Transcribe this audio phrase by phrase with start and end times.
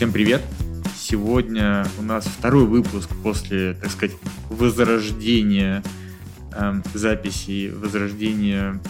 [0.00, 0.40] Всем привет!
[0.96, 4.16] Сегодня у нас второй выпуск после, так сказать,
[4.48, 5.82] возрождения
[6.56, 8.80] э, записей, возрождения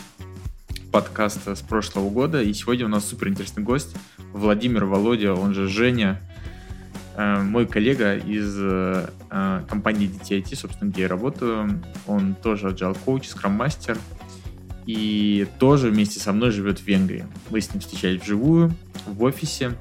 [0.93, 2.41] подкаста с прошлого года.
[2.41, 3.97] И сегодня у нас супер интересный гость
[4.33, 6.21] Владимир Володя, он же Женя,
[7.17, 9.09] э, мой коллега из э,
[9.69, 11.83] компании DTIT, собственно, где я работаю.
[12.07, 13.99] Он тоже agile коуч, скрам мастер
[14.87, 17.27] и тоже вместе со мной живет в Венгрии.
[17.51, 18.73] Мы с ним встречались вживую,
[19.07, 19.73] в офисе.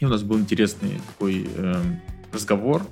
[0.00, 1.82] И у нас был интересный такой э,
[2.32, 2.86] разговор.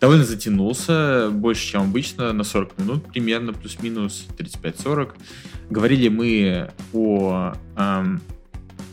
[0.00, 5.12] Довольно затянулся, больше, чем обычно, на 40 минут примерно, плюс-минус 35-40.
[5.70, 8.04] Говорили мы о э,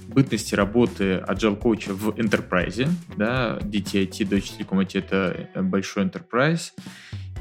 [0.07, 2.87] бытности работы agile коуча в enterprise,
[3.17, 6.71] да, DTIT, Deutsche Telekom IT это большой enterprise,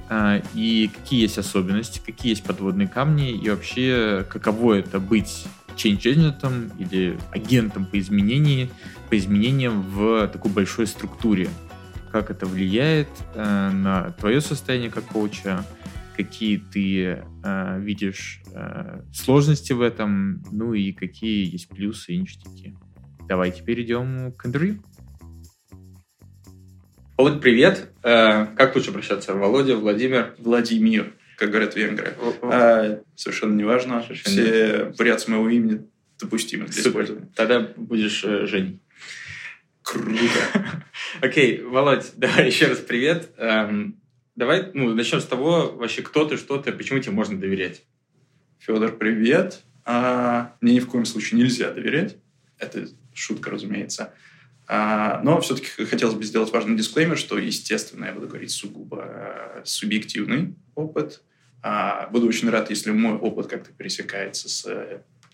[0.09, 6.03] э, и какие есть особенности, какие есть подводные камни, и вообще каково это быть change
[6.03, 8.69] agent или агентом по изменению,
[9.09, 11.49] по изменениям в такой большой структуре.
[12.13, 15.65] Как это влияет э, на твое состояние как коуча,
[16.17, 22.75] какие ты э, видишь э, сложности в этом, ну и какие есть плюсы и ништяки.
[23.29, 24.83] Давайте перейдем к интервью.
[27.17, 27.93] Володь, привет.
[28.03, 29.35] Э, как лучше обращаться?
[29.35, 30.35] Володя, Владимир?
[30.39, 32.15] Владимир, как говорят венгры.
[32.43, 34.03] А, совершенно неважно.
[34.03, 35.87] Совершенно Все вариации моего имени
[36.19, 36.91] допустимы для Супер.
[36.91, 37.29] использования.
[37.35, 38.79] Тогда будешь э, Женей.
[39.83, 40.85] Круто.
[41.23, 43.31] Окей, Володь, давай еще раз привет.
[43.39, 43.99] Эм,
[44.37, 47.85] давай ну, начнем с того, вообще, кто ты, что ты, почему тебе можно доверять?
[48.59, 49.63] Федор, привет.
[49.87, 52.19] А, мне ни в коем случае нельзя доверять.
[52.59, 54.13] Это шутка, разумеется.
[54.69, 59.63] А, но все-таки хотелось бы сделать важный дисклеймер, что, естественно, я буду говорить сугубо э,
[59.65, 61.23] субъективный опыт.
[61.63, 64.67] А, буду очень рад, если мой опыт как-то пересекается с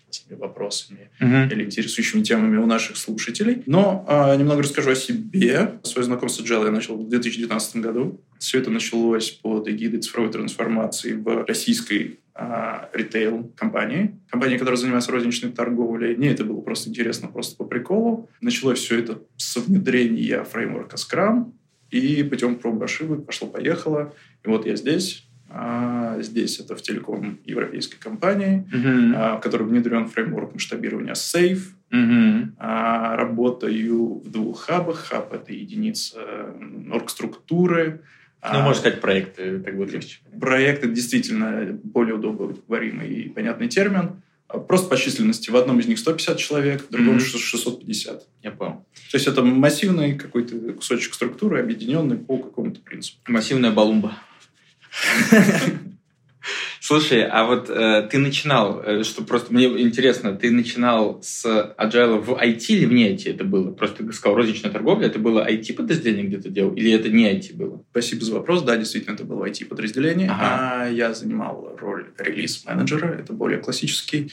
[0.09, 1.53] этими вопросами uh-huh.
[1.53, 3.63] или интересующими темами у наших слушателей.
[3.67, 5.79] Но э, немного расскажу о себе.
[5.83, 8.21] Свое знакомство с Agile я начал в 2019 году.
[8.39, 15.53] Все это началось под эгидой цифровой трансформации в российской а, ритейл-компании, компании, которая занимается розничной
[15.53, 16.17] торговлей.
[16.17, 18.29] Мне это было просто интересно, просто по приколу.
[18.43, 21.53] Началось все это с внедрения фреймворка Scrum,
[21.91, 24.13] и путем проб ошибок пошло-поехало.
[24.45, 28.67] И вот я здесь, а, здесь это в телеком европейской компании,
[29.15, 31.61] а, в которой внедрен фреймворк масштабирования SAFE.
[32.59, 35.07] А, работаю в двух хабах.
[35.09, 36.19] Хаб— это единица
[36.91, 38.03] оргструктуры.
[38.43, 40.19] Ну, а, можно сказать, проекты, так будет легче.
[40.39, 44.23] Проекты действительно более удобоваримый и понятный термин.
[44.69, 45.51] Просто по численности.
[45.51, 47.39] В одном из них 150 человек, в другом mm-hmm.
[47.39, 48.27] 650.
[48.43, 48.87] Я понял.
[49.11, 53.19] То есть это массивный какой-то кусочек структуры, объединенный по какому-то принципу.
[53.27, 54.17] Массивная балумба.
[56.81, 61.45] Слушай, а вот э, ты начинал, э, что просто мне интересно, ты начинал с
[61.77, 63.73] agile в IT или вне IT это было?
[63.73, 67.83] Просто ты сказал розничная торговля, это было IT-подразделение где-то делал или это не IT было?
[67.91, 68.63] Спасибо за вопрос.
[68.63, 70.29] Да, действительно, это было IT-подразделение.
[70.31, 70.85] Ага.
[70.85, 73.09] А я занимал роль релиз-менеджера.
[73.19, 74.33] Это более классический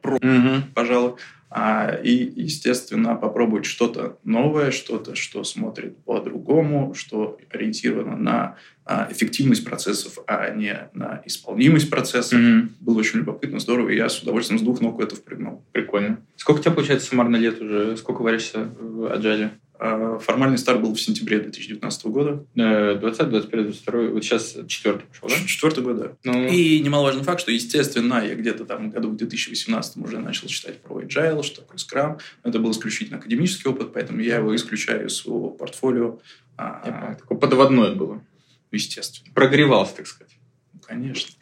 [0.00, 0.62] про, угу.
[0.74, 1.16] пожалуй.
[1.52, 9.64] А, и, естественно, попробовать что-то новое, что-то, что смотрит по-другому, что ориентировано на а, эффективность
[9.64, 12.38] процессов, а не на исполнимость процессов.
[12.38, 12.68] Mm-hmm.
[12.78, 15.64] Было очень любопытно, здорово, и я с удовольствием с двух ног в это впрыгнул.
[15.72, 16.20] Прикольно.
[16.36, 17.96] Сколько у тебя, получается, суммарно лет уже?
[17.96, 19.50] Сколько варишься в Agile?
[19.82, 22.44] А, формальный старт был в сентябре 2019 года.
[22.54, 25.46] 20, 21, 22, вот сейчас четвертый пошел, да?
[25.46, 26.12] Четвертый год, да.
[26.22, 26.48] Ну...
[26.48, 31.00] И немаловажный факт, что, естественно, я где-то там году в 2018 уже начал читать про
[31.00, 32.20] Agile, что такое Scrum.
[32.42, 36.18] Это был исключительно академический опыт, поэтому я его исключаю из своего портфолио.
[36.58, 37.14] А...
[37.14, 38.22] Такое подводное было.
[38.70, 39.32] Естественно.
[39.32, 40.34] Прогревался, так сказать.
[40.74, 41.32] Ну, конечно.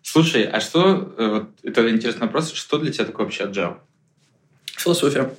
[0.00, 3.76] Слушай, а что, э, вот это интересный вопрос, что для тебя такое вообще Agile?
[4.64, 5.30] Философия.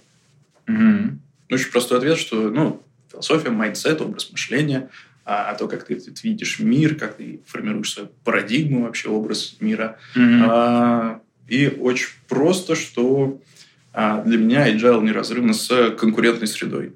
[0.68, 1.18] Угу.
[1.52, 2.82] Очень простой ответ, что ну,
[3.12, 4.90] философия, mindset, образ мышления,
[5.26, 9.58] а, а то, как ты, ты видишь мир, как ты формируешь свою парадигму, вообще образ
[9.60, 9.98] мира.
[10.16, 10.46] Mm-hmm.
[10.50, 13.42] А, и очень просто, что
[13.94, 16.94] а, для меня agile неразрывно с конкурентной средой.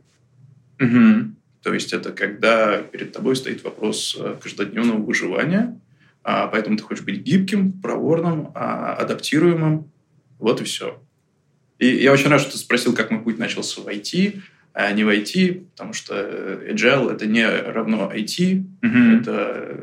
[0.80, 1.32] Mm-hmm.
[1.62, 5.80] То есть это когда перед тобой стоит вопрос э, каждодневного выживания,
[6.24, 9.90] а, поэтому ты хочешь быть гибким, проворным, а, адаптируемым.
[10.38, 11.02] Вот и все.
[11.80, 14.42] И я очень рад, что ты спросил, как мой путь начался в IT,
[14.74, 19.22] а не в IT, потому что agile— это не равно IT, mm-hmm.
[19.22, 19.82] это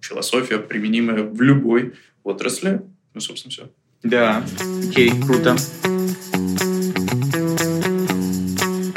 [0.00, 2.82] философия, применимая в любой отрасли.
[3.14, 3.70] Ну, собственно, все.
[4.02, 4.44] Да,
[4.88, 5.56] окей, круто.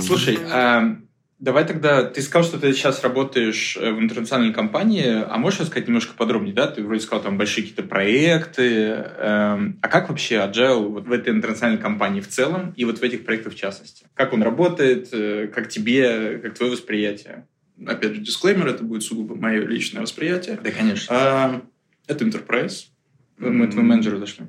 [0.01, 0.98] Слушай, а
[1.44, 5.90] Давай тогда, ты сказал, что ты сейчас работаешь э, в интернациональной компании, а можешь рассказать
[5.90, 6.68] немножко подробнее, да?
[6.68, 8.63] Ты вроде сказал, там большие какие-то проекты.
[9.18, 13.04] Эм, а как вообще Agile вот в этой интернациональной компании в целом и вот в
[13.04, 14.06] этих проектах в частности?
[14.13, 17.46] Как он работает, э, как тебе, как твое восприятие?
[17.86, 20.57] Опять же, дисклеймер, это будет сугубо мое личное восприятие.
[20.63, 21.07] Да, конечно.
[21.10, 21.62] А,
[22.07, 22.86] это enterprise.
[23.38, 24.46] Мы твоему менеджеру зашли.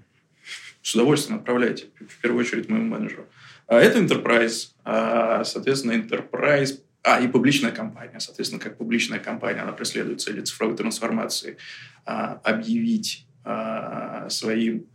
[0.80, 3.26] С удовольствием отправляйте, в первую очередь, моему менеджеру.
[3.68, 4.70] Это enterprise.
[4.84, 8.20] А, соответственно, enterprise а, и публичная компания.
[8.20, 11.56] Соответственно, как публичная компания, она преследует цели цифровой трансформации.
[12.04, 14.86] А, объявить а, своим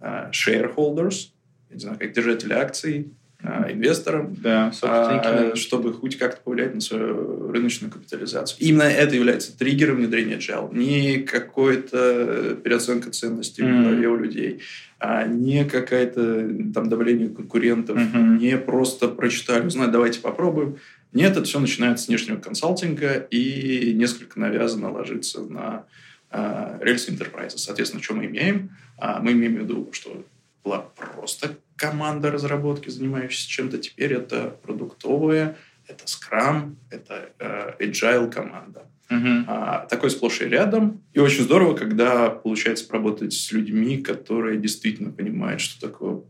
[0.00, 1.32] а, shareholders,
[1.70, 6.80] я не знаю, как держатели акций, а, инвесторам, да, а, чтобы хоть как-то повлиять на
[6.80, 8.56] свою рыночную капитализацию.
[8.60, 10.74] Именно это является триггером внедрения agile.
[10.74, 13.80] Не какая-то переоценка ценностей mm-hmm.
[13.80, 14.62] в голове у людей,
[14.98, 18.38] а не какая-то там давление конкурентов, mm-hmm.
[18.38, 20.78] не просто прочитали, узнать, давайте попробуем.
[21.12, 25.84] Нет, это все начинается с внешнего консалтинга и несколько навязано ложится на
[26.30, 27.56] э, рельсы enterprise.
[27.56, 28.70] Соответственно, что мы имеем?
[28.98, 30.24] А, мы имеем в виду, что
[30.64, 33.78] была просто команда разработки, занимающаяся чем-то.
[33.78, 35.56] Теперь это продуктовая,
[35.86, 38.88] это Scrum, это э, Agile команда.
[39.10, 39.44] Uh-huh.
[39.46, 41.02] А, такой сплошь и рядом.
[41.12, 46.22] И очень здорово, когда получается поработать с людьми, которые действительно понимают, что такое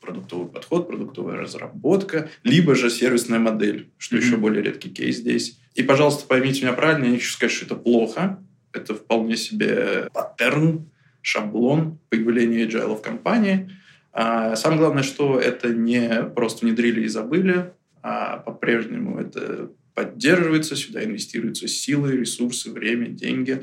[0.00, 4.20] продуктовый подход, продуктовая разработка, либо же сервисная модель, что mm-hmm.
[4.20, 5.58] еще более редкий кейс здесь.
[5.74, 8.42] И, пожалуйста, поймите меня правильно, я не хочу сказать, что это плохо.
[8.72, 10.90] Это вполне себе паттерн,
[11.26, 13.68] шаблон появления agile в компании.
[14.12, 21.04] А самое главное, что это не просто внедрили и забыли, а по-прежнему это поддерживается, сюда
[21.04, 23.62] инвестируются силы, ресурсы, время, деньги.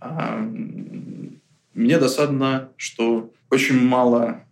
[0.00, 0.40] А,
[1.72, 4.42] мне досадно, что очень мало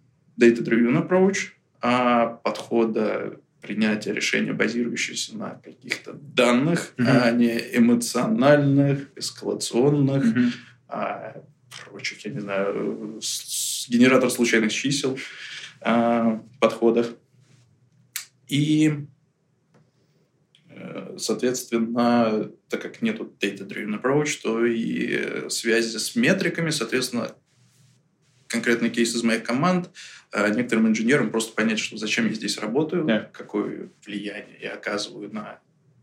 [0.41, 1.49] data-driven approach,
[1.81, 7.21] а подхода принятия решения, базирующегося на каких-то данных, mm-hmm.
[7.23, 10.51] а не эмоциональных, эскалационных, mm-hmm.
[10.89, 11.43] а,
[11.85, 13.21] прочих, я не знаю,
[13.89, 15.19] генератор случайных чисел
[15.81, 17.15] а, подходах.
[18.49, 19.07] И,
[20.69, 27.35] э, соответственно, так как нету data-driven approach, то и связи с метриками, соответственно,
[28.53, 29.91] конкретный кейс из моих команд,
[30.31, 33.27] а некоторым инженерам просто понять, что зачем я здесь работаю, yeah.
[33.33, 35.61] какое влияние я оказываю на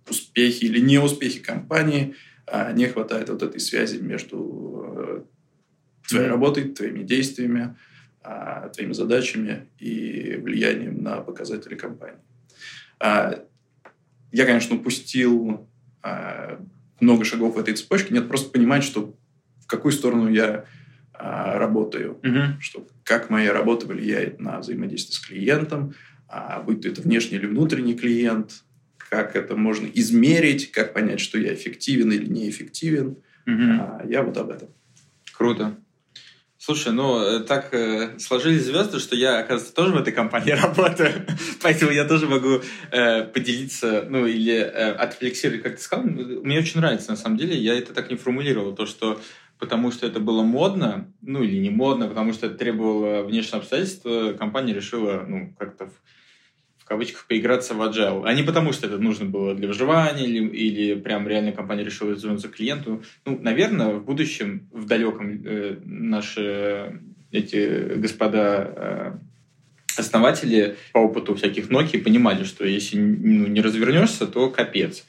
[0.10, 2.16] успехи или неуспехи компании,
[2.48, 4.89] а не хватает вот этой связи между э,
[6.10, 7.76] твоей работой, твоими действиями,
[8.22, 12.20] а, твоими задачами и влиянием на показатели компании.
[14.32, 15.68] Я, конечно, упустил
[17.00, 18.14] много шагов в этой цепочке.
[18.14, 19.16] Нет, просто понимать, что
[19.62, 20.66] в какую сторону я
[21.14, 22.62] а, работаю, угу.
[22.62, 25.94] что как моя работа влияет на взаимодействие с клиентом,
[26.30, 28.64] а, будь то это внешний или внутренний клиент,
[28.98, 33.18] как это можно измерить, как понять, что я эффективен или неэффективен.
[33.46, 34.08] Угу.
[34.10, 34.70] Я вот об этом.
[35.34, 35.76] Круто.
[36.62, 41.26] Слушай, ну э, так э, сложились звезды, что я, оказывается, тоже в этой компании работаю,
[41.62, 42.60] поэтому я тоже могу
[42.92, 46.06] э, поделиться, ну или э, отрефлексировать, как ты сказал.
[46.06, 49.22] Мне очень нравится, на самом деле, я это так не формулировал, то, что
[49.58, 54.34] потому что это было модно, ну или не модно, потому что это требовало внешнего обстоятельства,
[54.34, 55.90] компания решила, ну, как-то
[56.90, 58.24] кавычках поиграться в agile.
[58.26, 62.12] А не потому, что это нужно было для выживания, или, или прям реально компания решила
[62.12, 63.04] вернуться к клиенту.
[63.26, 67.00] Ну, наверное, в будущем, в далеком э, наши
[67.32, 69.12] эти господа э,
[69.98, 75.06] основатели по опыту всяких Nokia понимали, что если ну, не развернешься, то капец.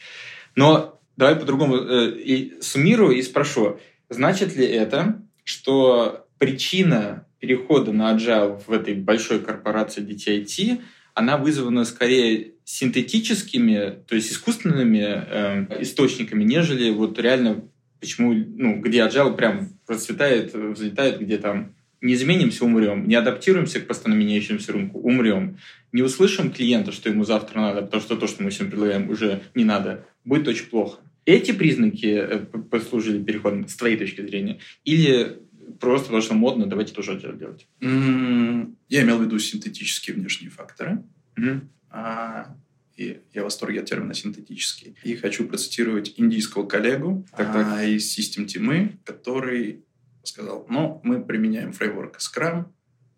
[0.54, 3.80] Но давай по-другому э, и суммирую и спрошу.
[4.10, 10.82] Значит ли это, что причина перехода на agile в этой большой корпорации DTIT,
[11.14, 17.64] она вызвана скорее синтетическими, то есть искусственными э, источниками, нежели вот реально
[18.00, 23.86] почему, ну, где agile прям процветает, взлетает, где там не изменимся, умрем, не адаптируемся к
[23.86, 25.58] постоянно меняющемуся рынку, умрем,
[25.92, 29.42] не услышим клиента, что ему завтра надо, потому что то, что мы всем предлагаем, уже
[29.54, 31.00] не надо, будет очень плохо.
[31.26, 32.38] Эти признаки э,
[32.70, 34.58] послужили переходом с твоей точки зрения?
[34.84, 35.36] Или
[35.78, 37.66] просто потому что модно, давайте тоже это делать?
[37.80, 41.02] Я имел в виду синтетические внешние факторы.
[41.36, 41.60] Mm-hmm.
[41.90, 42.56] А,
[42.96, 44.96] и я в восторге от термина синтетический.
[45.04, 47.66] И хочу процитировать индийского коллегу так, так.
[47.68, 49.84] А, из System Team, который
[50.22, 52.66] сказал, ну, мы применяем фреймворк Scrum.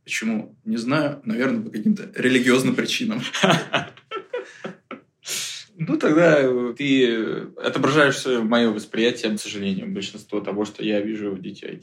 [0.05, 0.57] Почему?
[0.65, 1.21] Не знаю.
[1.25, 3.23] Наверное, по каким-то религиозным причинам.
[5.89, 11.41] Ну, тогда э, ты отображаешь мое восприятие, к сожалению, большинство того, что я вижу в
[11.41, 11.83] DTIT.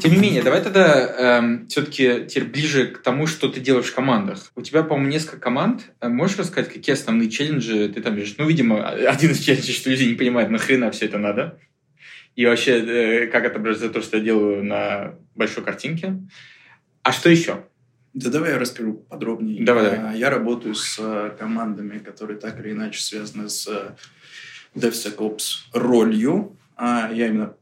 [0.00, 3.86] Тем не не менее, давай тогда эм, все-таки теперь ближе к тому, что ты делаешь
[3.86, 4.52] в командах.
[4.54, 5.90] У тебя, по-моему, несколько команд.
[6.00, 8.36] Э, можешь рассказать, какие основные челленджи ты там видишь?
[8.38, 11.58] Ну, видимо, один из челленджей, что люди не понимают, нахрена все это надо.
[12.36, 16.20] И вообще, э, как отображается то, что я делаю на большой картинке.
[17.02, 17.64] А что еще?
[18.16, 19.62] Да давай я расскажу подробнее.
[19.62, 20.18] Давай, давай.
[20.18, 23.94] Я работаю с э, командами, которые так или иначе связаны с
[24.74, 25.42] DevSecOps
[25.74, 26.56] ролью.
[26.76, 27.54] А я именно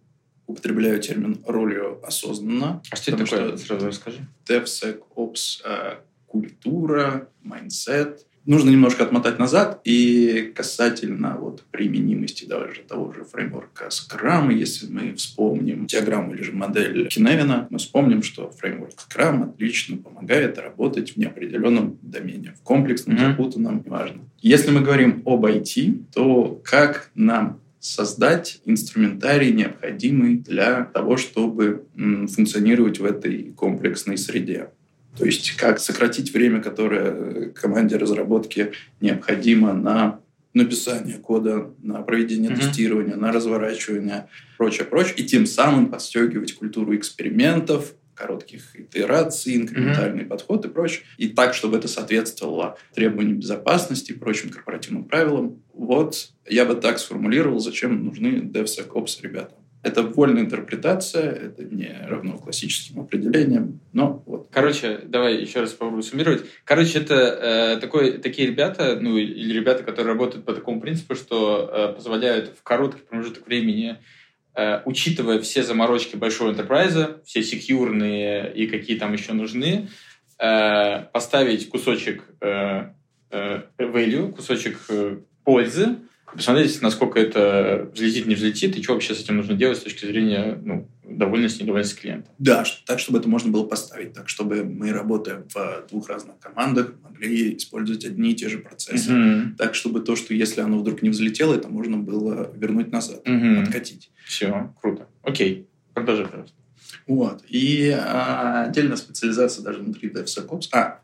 [0.46, 2.80] употребляю термин ролью осознанно.
[2.88, 3.56] А что это такое?
[3.56, 4.18] Что Сразу расскажи.
[4.48, 5.94] DevSecOps э,
[6.28, 8.24] культура, mindset.
[8.46, 15.14] Нужно немножко отмотать назад и касательно вот применимости даже того же фреймворка Scrum, если мы
[15.14, 21.16] вспомним диаграмму или же модель Киневина, мы вспомним, что фреймворк Scrum отлично помогает работать в
[21.16, 23.30] неопределенном домене, в комплексном, mm-hmm.
[23.30, 24.22] запутанном, неважно.
[24.42, 32.98] Если мы говорим об IT, то как нам создать инструментарий, необходимый для того, чтобы функционировать
[32.98, 34.70] в этой комплексной среде.
[35.16, 40.20] То есть как сократить время, которое команде разработки необходимо на
[40.54, 42.60] написание кода, на проведение mm-hmm.
[42.60, 50.28] тестирования, на разворачивание, прочее, прочее, и тем самым подстегивать культуру экспериментов, коротких итераций, инкрементальный mm-hmm.
[50.28, 51.02] подход и прочее.
[51.18, 55.62] И так, чтобы это соответствовало требованиям безопасности и прочим корпоративным правилам.
[55.72, 59.58] Вот я бы так сформулировал, зачем нужны DevSecOps ребятам.
[59.84, 64.48] Это вольная интерпретация, это не равно классическим определениям, но вот.
[64.50, 66.44] Короче, давай еще раз попробую суммировать.
[66.64, 71.70] Короче, это э, такой, такие ребята, ну или ребята, которые работают по такому принципу, что
[71.70, 73.98] э, позволяют в короткий промежуток времени
[74.56, 79.88] Э, учитывая все заморочки большого enterprise, все секьюрные и какие там еще нужны,
[80.38, 82.90] э, поставить кусочек э,
[83.30, 84.78] value, кусочек
[85.42, 85.96] пользы,
[86.34, 90.06] посмотреть, насколько это взлетит, не взлетит, и что вообще с этим нужно делать с точки
[90.06, 92.30] зрения ну, довольности, недовольности клиента.
[92.38, 96.94] Да, так, чтобы это можно было поставить, так, чтобы мы, работая в двух разных командах,
[97.02, 99.10] могли использовать одни и те же процессы.
[99.10, 99.56] Mm-hmm.
[99.56, 103.62] Так, чтобы то, что если оно вдруг не взлетело, это можно было вернуть назад, mm-hmm.
[103.62, 104.10] откатить.
[104.24, 105.08] Все, круто.
[105.22, 106.56] Окей, продолжай, пожалуйста.
[107.06, 107.44] Вот.
[107.48, 110.68] И а, отдельная специализация даже внутри DevSecOps.
[110.72, 111.00] А,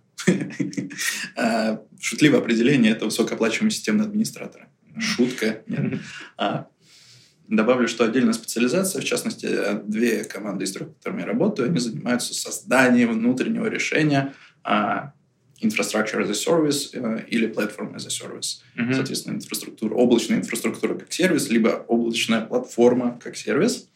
[1.36, 4.68] а, шутливое определение– это высокооплачиваемый системный администратор.
[5.00, 5.62] Шутка.
[5.66, 6.00] Нет.
[6.36, 6.68] А,
[7.48, 9.48] добавлю, что отдельная специализация, в частности,
[9.84, 15.12] две команды из трех, которыми я работаю, они занимаются созданием внутреннего решения а,
[15.62, 18.62] Infrastructure as a Service э, или Platform as a Service.
[18.76, 18.94] Mm-hmm.
[18.94, 23.88] Соответственно, инфраструктура, облачная инфраструктура как сервис, либо облачная платформа как сервис.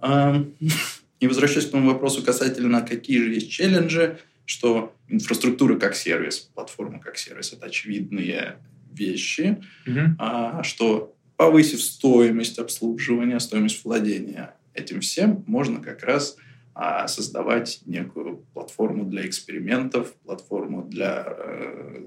[0.00, 0.44] А,
[1.20, 6.98] и возвращаясь к тому вопросу касательно, какие же есть челленджи, что инфраструктура как сервис, платформа
[7.00, 8.56] как сервис– это очевидные
[8.92, 10.14] вещи, mm-hmm.
[10.18, 16.36] а, что повысив стоимость обслуживания, стоимость владения этим всем, можно как раз
[16.74, 22.06] а, создавать некую платформу для экспериментов, платформу для э,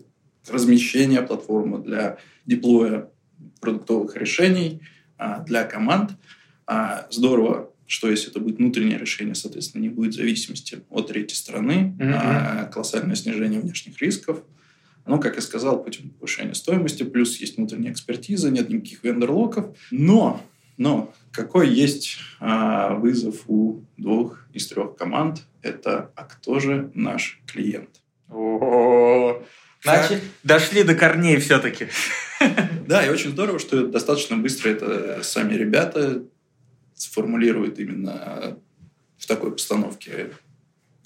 [0.49, 3.09] размещения, платформу для деплоя
[3.61, 4.81] продуктовых решений
[5.17, 6.11] а, для команд.
[6.67, 11.95] А, здорово, что если это будет внутреннее решение, соответственно, не будет зависимости от третьей страны,
[11.97, 12.13] mm-hmm.
[12.13, 14.43] а, колоссальное снижение внешних рисков–
[15.05, 19.75] ну, как я сказал, путем повышения стоимости, плюс есть внутренняя экспертиза, нет никаких вендор-локов.
[19.89, 20.41] Но,
[20.77, 25.43] но какой есть а, вызов у двух из трех команд?
[25.61, 27.89] Это а кто же наш клиент?
[28.29, 29.43] О,
[29.83, 31.87] Значит, дошли до корней все-таки.
[32.87, 36.23] Да, и очень здорово, что достаточно быстро это сами ребята
[36.95, 38.57] сформулируют именно
[39.17, 40.31] в такой постановке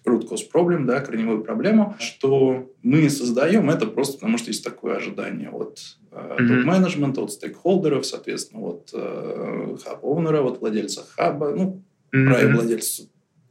[0.06, 4.98] root cause problem, да, корневую проблему, что мы создаем это просто потому, что есть такое
[4.98, 5.80] ожидание от
[6.12, 11.84] э, топ-менеджмента, от стейкхолдеров, соответственно, от э, хаб-оунера, от владельца хаба, ну,
[12.14, 12.54] mm-hmm.
[12.54, 13.04] владельца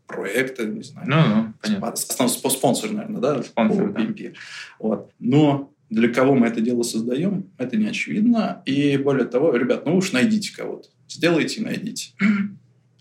[0.06, 1.08] проекта, не знаю.
[1.08, 1.88] Ну, ну, понятно.
[1.88, 3.92] Основной спонсор, наверное, да, спонсор.
[3.92, 4.06] Да.
[4.78, 5.10] Вот.
[5.18, 8.62] Но для кого мы это дело создаем, это не очевидно.
[8.66, 10.88] И более того, ребят, ну уж найдите кого-то.
[11.08, 12.12] Сделайте и найдите.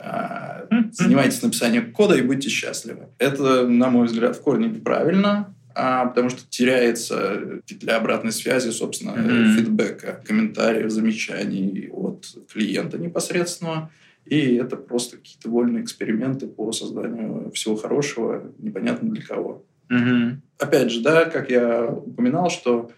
[0.05, 3.07] А, занимайтесь написанием кода и будьте счастливы.
[3.19, 9.11] Это, на мой взгляд, в корне неправильно, а, потому что теряется для обратной связи, собственно,
[9.11, 9.55] mm-hmm.
[9.55, 13.89] фидбэка, комментариев, замечаний от клиента непосредственно.
[14.25, 19.65] И это просто какие-то вольные эксперименты по созданию всего хорошего, непонятно для кого.
[19.89, 20.35] Mm-hmm.
[20.59, 22.91] Опять же, да, как я упоминал, что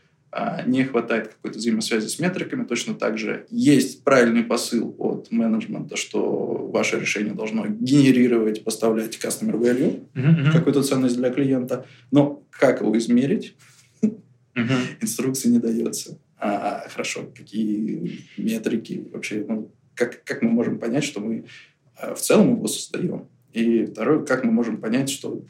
[0.65, 2.65] не хватает какой-то взаимосвязи с метриками.
[2.65, 9.57] Точно так же есть правильный посыл от менеджмента, что ваше решение должно генерировать, поставлять customer
[9.57, 10.51] value, uh-huh.
[10.51, 11.85] какую-то ценность для клиента.
[12.11, 13.55] Но как его измерить?
[14.01, 14.19] Uh-huh.
[15.01, 16.17] Инструкции не дается.
[16.37, 21.45] А, хорошо, какие метрики вообще, ну, как, как мы можем понять, что мы
[21.97, 23.27] а, в целом его создаем?
[23.53, 25.45] И второе, как мы можем понять, что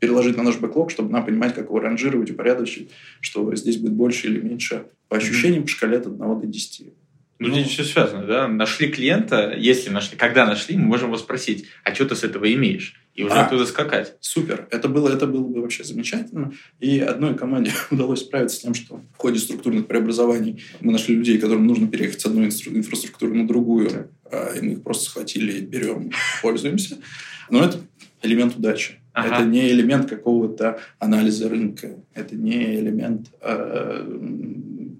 [0.00, 2.90] переложить на наш бэклог, чтобы нам понимать, как его ранжировать, упорядочить,
[3.20, 6.92] что здесь будет больше или меньше по ощущениям по шкале от 1 до 10.
[7.40, 8.48] Ну, ну, здесь все связано, да?
[8.48, 12.52] Нашли клиента, если нашли, когда нашли, мы можем его спросить, а что ты с этого
[12.52, 13.00] имеешь?
[13.14, 14.14] И уже а, оттуда скакать.
[14.20, 14.68] Супер.
[14.70, 16.52] Это было, это было бы вообще замечательно.
[16.80, 21.38] И одной команде удалось справиться с тем, что в ходе структурных преобразований мы нашли людей,
[21.38, 26.10] которым нужно переехать с одной инфраструктуры на другую, а, и мы их просто схватили, берем,
[26.42, 26.98] пользуемся.
[27.48, 27.78] Но это
[28.22, 28.99] элемент удачи.
[29.12, 29.36] Ага.
[29.36, 34.06] Это не элемент какого-то анализа рынка, это не элемент э,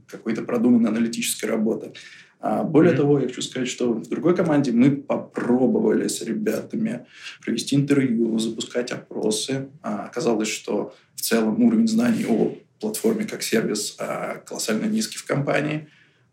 [0.06, 1.92] какой-то продуманной аналитической работы.
[2.40, 2.96] А более mm-hmm.
[2.96, 7.06] того, я хочу сказать, что в другой команде мы попробовали с ребятами
[7.44, 9.68] провести интервью, запускать опросы.
[9.82, 15.26] А оказалось, что в целом уровень знаний о платформе как сервис а, колоссально низкий в
[15.26, 15.88] компании.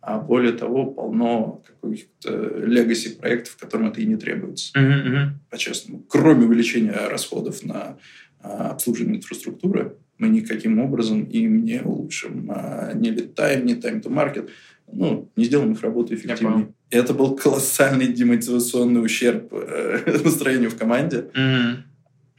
[0.08, 4.72] А более того, полно каких-то легаси проектов, которым это и не требуется.
[4.80, 5.28] Mm-hmm.
[5.50, 6.06] По-честному.
[6.08, 7.98] Кроме увеличения расходов на
[8.40, 14.50] а, обслуживание инфраструктуры, мы никаким образом им не улучшим а, ни лид-тайм, ни time-to-market
[14.90, 16.74] ну, не сделаем их работу эффективнее.
[16.90, 21.26] Это был колоссальный демотивационный ущерб э, настроению в команде.
[21.34, 21.76] Mm-hmm.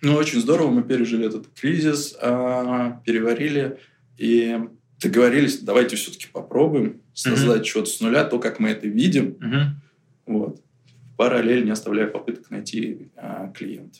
[0.00, 3.78] Ну, очень здорово, мы пережили этот кризис, э, переварили
[4.16, 4.58] и
[5.00, 7.70] договорились, давайте все-таки попробуем создать mm-hmm.
[7.70, 9.36] что-то с нуля, то, как мы это видим.
[9.40, 9.64] Mm-hmm.
[10.26, 10.62] Вот.
[11.16, 13.98] Параллель, не оставляя попыток найти э, клиента.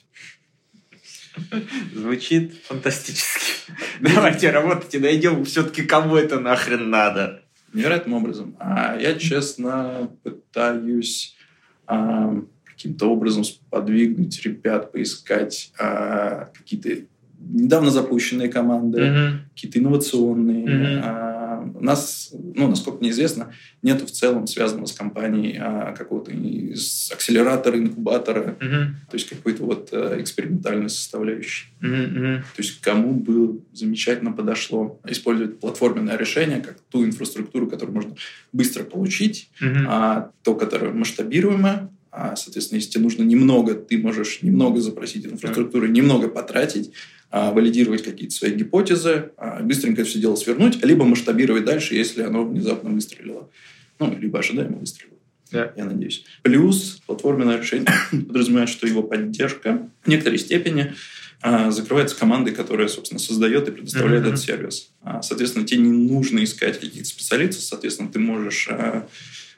[1.94, 3.72] Звучит фантастически.
[4.00, 8.56] Давайте работайте, найдем все-таки кому это нахрен надо невероятным образом.
[8.58, 11.36] А я, честно, пытаюсь
[11.86, 17.06] а, каким-то образом подвигнуть ребят, поискать а, какие-то
[17.38, 19.32] недавно запущенные команды, mm-hmm.
[19.54, 20.66] какие-то инновационные.
[20.66, 21.00] Mm-hmm.
[21.02, 21.38] А,
[21.74, 23.52] у нас, ну, насколько мне известно,
[23.82, 28.86] нет в целом связанного с компанией а, какого-то из акселератора, инкубатора, mm-hmm.
[29.10, 31.68] то есть какой-то вот а, экспериментальной составляющей.
[31.80, 32.40] Mm-hmm.
[32.40, 38.14] То есть кому бы замечательно подошло использовать платформенное решение как ту инфраструктуру, которую можно
[38.52, 39.84] быстро получить, mm-hmm.
[39.88, 45.86] а то, которое масштабируемое, а, соответственно, если тебе нужно немного, ты можешь немного запросить инфраструктуру,
[45.86, 46.92] немного потратить,
[47.30, 52.90] валидировать какие-то свои гипотезы, а, быстренько все дело свернуть, либо масштабировать дальше, если оно внезапно
[52.90, 53.48] выстрелило.
[53.98, 55.16] Ну, либо ожидаемо выстрелило.
[55.52, 55.72] Yeah.
[55.76, 56.24] Я надеюсь.
[56.42, 60.94] Плюс платформенное решение подразумевает, что его поддержка в некоторой степени
[61.42, 64.28] а, закрывается командой, которая, собственно, создает и предоставляет mm-hmm.
[64.28, 64.90] этот сервис.
[65.22, 68.68] Соответственно, тебе не нужно искать каких-то специалистов, соответственно, ты можешь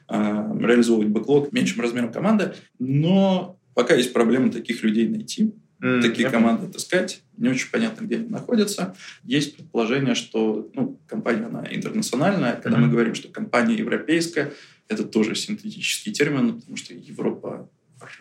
[0.09, 6.67] реализовывать бэклог меньшим размером команды, но пока есть проблема таких людей найти, mm, такие команды
[6.67, 7.21] отыскать.
[7.41, 8.95] Не очень понятно, где они находятся.
[9.23, 12.53] Есть предположение, что ну, компания она интернациональная.
[12.53, 12.81] Когда mm-hmm.
[12.81, 14.53] мы говорим, что компания европейская,
[14.87, 17.67] это тоже синтетический термин, потому что Европа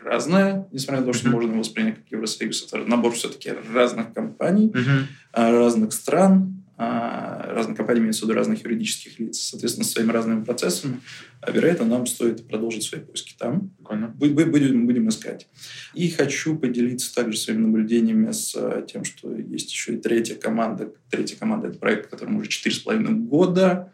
[0.03, 1.33] разная, несмотря на то, что mm-hmm.
[1.33, 2.67] можно воспринять как Евросоюз.
[2.67, 5.05] Это набор все-таки разных компаний, mm-hmm.
[5.35, 11.01] разных стран, разных компаний, имеется в виду разных юридических лиц, соответственно, с своими разными процессами,
[11.43, 13.71] а, вероятно, нам стоит продолжить свои поиски там.
[13.77, 14.09] Прикольно.
[14.09, 15.47] Будем, будем искать.
[15.93, 20.91] И хочу поделиться также своими наблюдениями с а, тем, что есть еще и третья команда.
[21.11, 23.93] Третья команда— это проект, которому уже 4,5 года,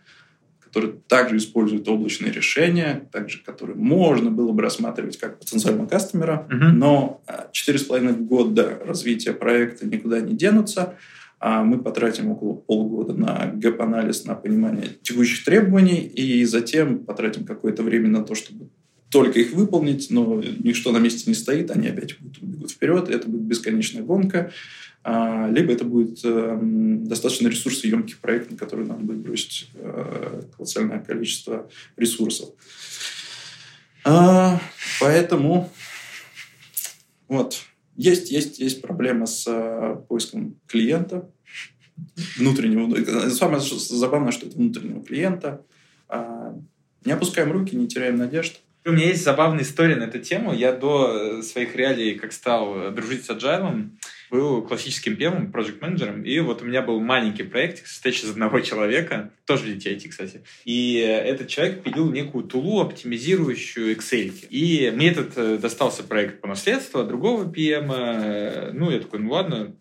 [0.61, 6.71] который также использует облачные решения, также который можно было бы рассматривать как потенциального кастомера, uh-huh.
[6.71, 7.23] но
[7.53, 10.97] 4,5 года развития проекта никуда не денутся
[11.39, 17.45] а мы потратим около полгода на gap -анализ, на понимание текущих требований, и затем потратим
[17.45, 18.69] какое-то время на то, чтобы
[19.11, 23.29] только их выполнить, но ничто на месте не стоит, они опять будут, убегут вперед, это
[23.29, 24.51] будет бесконечная гонка,
[25.05, 30.99] а, либо это будет э, достаточно ресурсоемкий проект, на который надо будет бросить э, колоссальное
[30.99, 32.49] количество ресурсов.
[34.05, 34.61] А,
[35.01, 35.73] поэтому
[37.29, 37.61] вот
[37.97, 41.31] есть, есть, есть проблема с э, поиском клиента
[42.37, 43.31] внутреннего.
[43.31, 45.65] Самое забавное, что это внутреннего клиента.
[46.09, 46.55] А,
[47.05, 48.61] не опускаем руки, не теряем надежд.
[48.87, 50.55] У меня есть забавная история на эту тему.
[50.55, 53.91] Я до своих реалий, как стал дружить с Agile,
[54.31, 58.61] был классическим пемом, проект менеджером и вот у меня был маленький проект, состоящий из одного
[58.71, 60.45] человека, тоже в DTIT, кстати.
[60.65, 64.33] И этот человек пилил некую тулу, оптимизирующую Excel.
[64.51, 68.71] И мне этот э, достался проект по наследству от другого PM.
[68.73, 69.75] Ну, я такой, ну ладно,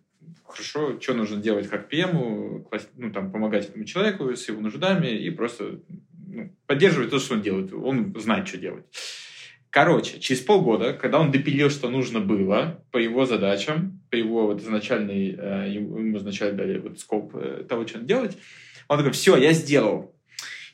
[0.43, 2.65] хорошо, что нужно делать как PM,
[2.95, 5.79] ну, там, помогать этому человеку с его нуждами и просто
[6.35, 7.73] ну, поддерживать то, что он делает.
[7.73, 8.85] Он знает, что делать.
[9.69, 14.61] Короче, через полгода, когда он допилил, что нужно было по его задачам, по его вот
[14.61, 18.37] изначальной, э, ему изначально дали вот скоп э, того, что надо делать,
[18.87, 20.15] он такой, все, я сделал.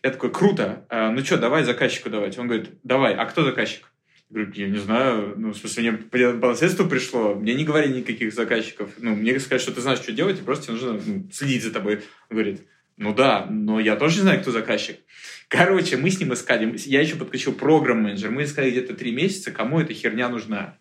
[0.04, 2.38] Я такой, круто, э, ну что, давай заказчику давать.
[2.38, 3.92] Он говорит, давай, а кто заказчик?
[4.30, 8.34] Говорю, я не знаю, ну, в смысле, мне по наследству пришло, мне не говорили никаких
[8.34, 8.92] заказчиков.
[9.00, 11.74] Ну, мне сказать, что ты знаешь, что делать, и просто тебе нужно ну, следить за
[11.74, 11.96] тобой.
[12.30, 12.62] Он говорит,
[13.02, 15.00] ну да, но я тоже не знаю, кто заказчик.
[15.48, 19.80] Короче, мы с ним искали, я еще подключил программ-менеджер, мы искали где-то три месяца, кому
[19.80, 20.78] эта херня нужна.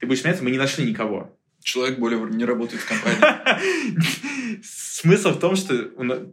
[0.00, 1.38] Ты будешь смеяться, мы не нашли никого.
[1.62, 4.60] Человек более не работает в компании.
[4.64, 5.84] Смысл в том, что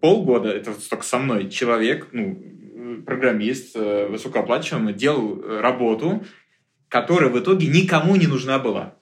[0.01, 6.25] полгода, это только со мной, человек, ну, программист, э, высокооплачиваемый, делал работу,
[6.87, 8.95] которая в итоге никому не нужна была.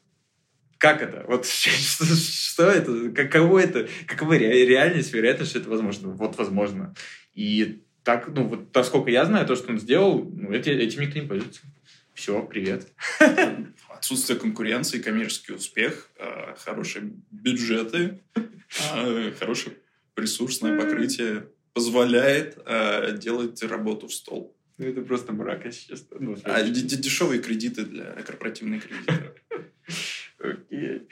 [0.77, 1.25] Как это?
[1.27, 3.09] Вот что, что это?
[3.11, 3.87] Каково это?
[4.05, 6.09] Какова реальность, вероятность, что это возможно?
[6.09, 6.93] Вот возможно.
[7.33, 11.19] И так, ну, вот насколько я знаю, то, что он сделал, ну, эти, этим никто
[11.19, 11.61] не пользуется.
[12.13, 12.87] Все, привет.
[13.89, 19.75] Отсутствие конкуренции, коммерческий успех, э, хорошие бюджеты, э, хорошее
[20.15, 24.55] ресурсное покрытие позволяет э, делать работу в стол.
[24.77, 26.17] Ну, это просто мрак, если честно.
[26.19, 29.35] Ну, а дешевые кредиты для корпоративных кредиторов.
[30.39, 31.07] Окей.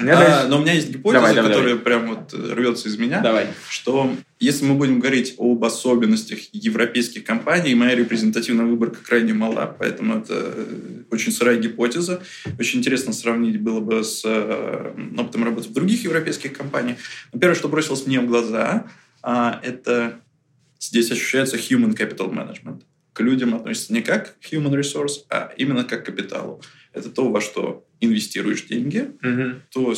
[0.00, 1.84] А, но у меня есть гипотеза, давай, давай, которая давай.
[1.84, 3.20] прям вот рвется из меня.
[3.20, 3.48] Давай.
[3.68, 10.18] Что если мы будем говорить об особенностях европейских компаний, моя репрезентативная выборка крайне мала, поэтому
[10.18, 10.54] это
[11.10, 12.22] очень сырая гипотеза.
[12.58, 16.98] Очень интересно сравнить было бы с э, опытом работы в других европейских компаниях.
[17.32, 18.86] Но первое, что бросилось мне в глаза,
[19.22, 20.20] а, это
[20.78, 22.82] здесь ощущается human capital management
[23.18, 26.62] к людям относится не как human resource, а именно как к капиталу.
[26.92, 29.60] Это то, во что инвестируешь деньги, угу.
[29.72, 29.94] то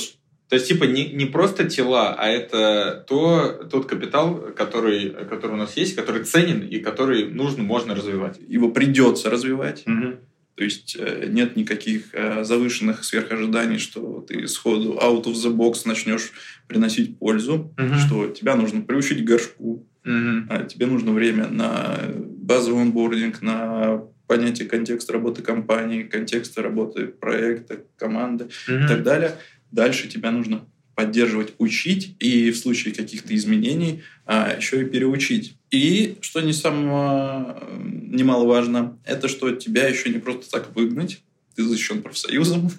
[0.48, 5.56] то есть, типа, не, не просто тела, а это то, тот капитал, который, который у
[5.56, 8.40] нас есть, который ценен и который нужно, можно развивать.
[8.48, 9.84] Его придется развивать.
[9.86, 10.16] Угу.
[10.56, 15.82] То есть э, нет никаких э, завышенных сверхожиданий, что ты сходу out of the box
[15.84, 16.32] начнешь
[16.66, 17.94] приносить пользу, угу.
[18.04, 20.66] что тебя нужно приучить к горшку, угу.
[20.68, 28.44] тебе нужно время на базовый онбординг, на понятие контекста работы компании, контекста работы проекта, команды
[28.68, 28.76] угу.
[28.76, 29.36] и так далее.
[29.70, 35.56] Дальше тебя нужно поддерживать, учить и в случае каких-то изменений а, еще и переучить.
[35.70, 41.22] И, что не самое немаловажно, это что тебя еще не просто так выгнать,
[41.54, 42.70] ты защищен профсоюзом.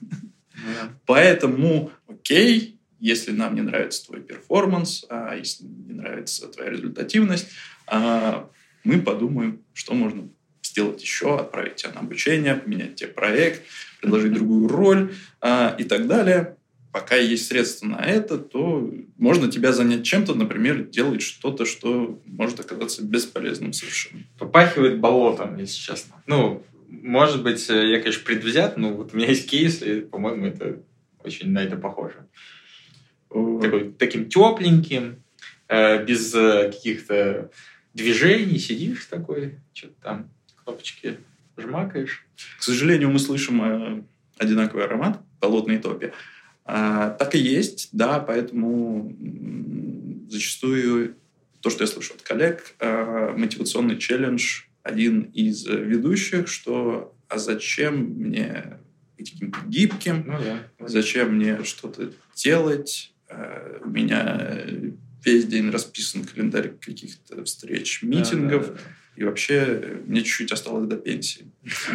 [0.54, 0.90] Yeah.
[1.08, 7.48] Поэтому, окей, если нам не нравится твой перформанс, а если не нравится твоя результативность,
[7.88, 8.50] а,
[8.84, 10.30] мы подумаем, что можно
[10.64, 13.64] сделать еще, отправить тебя на обучение, поменять тебе проект,
[14.00, 16.56] предложить другую роль а, и так далее.
[16.94, 22.60] Пока есть средства на это, то можно тебя занять чем-то, например, делать что-то, что может
[22.60, 24.24] оказаться бесполезным совершенно.
[24.38, 26.22] Попахивает болотом, если честно.
[26.28, 30.84] Ну, может быть, я, конечно, предвзят, но вот у меня есть кейс, и, по-моему, это
[31.24, 32.28] очень на это похоже.
[33.32, 35.24] Такой, таким тепленьким,
[35.68, 37.50] э, без э, каких-то
[37.94, 40.30] движений, сидишь такой, что-то там,
[40.64, 41.18] кнопочки
[41.58, 42.26] жмакаешь.
[42.60, 44.04] К сожалению, мы слышим э,
[44.38, 46.12] одинаковый аромат болотной топи.
[46.66, 49.16] А, так и есть, да, поэтому
[50.30, 51.16] зачастую
[51.62, 58.78] то, что я слышу от коллег, мотивационный челлендж один из ведущих, что а зачем мне
[59.18, 60.88] быть каким-то гибким, ну, да.
[60.88, 63.14] зачем мне что-то делать,
[63.84, 64.66] у меня
[65.24, 68.68] весь день расписан календарь каких-то встреч, митингов.
[68.68, 68.82] Да, да, да.
[69.18, 71.46] И вообще мне чуть-чуть осталось до пенсии.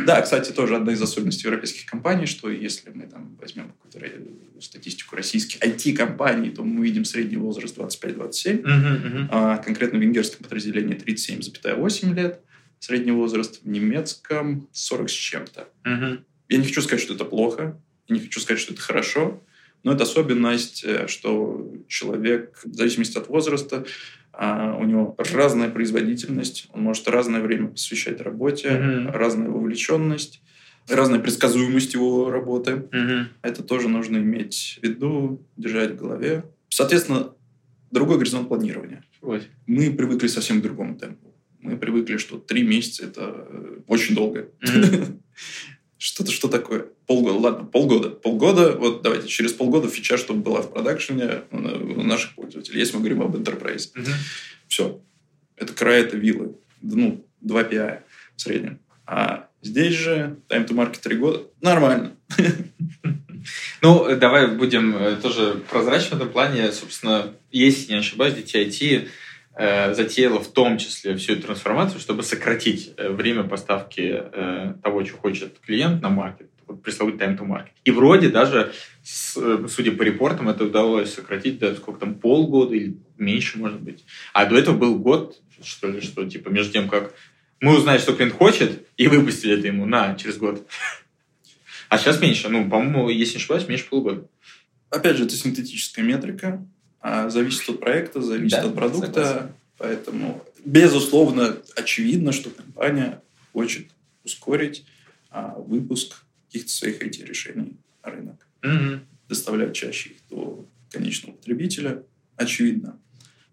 [0.05, 5.17] Да, кстати, тоже одна из особенностей европейских компаний, что если мы там возьмем какую-то статистику
[5.17, 12.15] российских IT-компаний, то мы видим средний возраст 25-27, uh-huh, а конкретно в венгерском подразделении 37,8
[12.15, 12.41] лет,
[12.81, 15.69] средний возраст в немецком 40 с чем-то.
[15.85, 16.21] Uh-huh.
[16.49, 19.43] Я не хочу сказать, что это плохо, я не хочу сказать, что это хорошо,
[19.87, 23.87] но это особенность, э, что человек, в зависимости от возраста,
[24.33, 29.13] а, у него разная производительность, он может разное время посвящать работе, mm-hmm.
[29.13, 30.43] разная вовлеченность,
[30.89, 32.89] разная предсказуемость его работы.
[32.91, 33.25] Mm-hmm.
[33.43, 36.43] Это тоже нужно иметь в виду, держать в голове.
[36.69, 37.31] Соответственно,
[37.93, 39.05] другой горизонт планирования.
[39.23, 39.43] Ой.
[39.69, 41.33] Мы привыкли совсем к другому темпу.
[41.61, 43.47] Мы привыкли, что три месяца– это
[43.87, 44.49] очень долго.
[44.63, 45.21] Mm-hmm.
[45.99, 46.87] Что-то, что такое?
[47.07, 48.11] Полгода, ладно, полгода.
[48.11, 53.01] Полгода, вот давайте, через полгода фича, чтобы была в продакшене у наших пользователей, если мы
[53.01, 53.91] говорим об enterprise.
[53.99, 54.11] Угу.
[54.69, 55.01] Все.
[55.57, 56.57] Это край, это виллы.
[56.83, 58.01] Ну, 2 PI
[58.37, 58.79] в среднем.
[59.07, 61.43] А здесь же time to market 3 года.
[61.61, 62.17] Нормально.
[63.81, 66.73] Ну, давай будем э, тоже прозрачны в этом плане.
[66.73, 69.09] Собственно, если не ошибаюсь, DTIT Э,
[69.95, 75.17] затеяла в том числе всю эту трансформацию, чтобы сократить э, время поставки э, того, что
[75.17, 77.71] хочет клиент на маркет, вот пресловутый time to market.
[77.85, 83.59] И вроде даже, судя по репортам, это удалось сократить до сколько там, полгода или меньше,
[83.59, 84.05] может быть.
[84.35, 87.15] А до этого был год, что ли, что типа между тем, как
[87.61, 90.69] мы узнали, что клиент хочет, и выпустили это ему на через год.
[91.89, 92.49] А сейчас меньше.
[92.49, 94.29] Ну, по-моему, если не ошибаюсь, меньше полугода.
[94.91, 96.67] Опять же, это синтетическая метрика.
[97.09, 99.25] А зависит от проекта, зависит да, от продукта.
[99.25, 99.53] Согласен.
[99.79, 103.87] Поэтому, безусловно, очевидно, что компания хочет
[104.25, 104.85] ускорить
[105.31, 108.49] а, выпуск каких-то своих IT-решений на рынок.
[108.65, 109.01] Угу.
[109.29, 112.03] Доставлять чаще их до конечного потребителя.
[112.35, 112.99] Очевидно.